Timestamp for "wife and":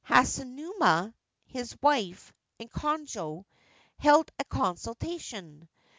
1.79-2.71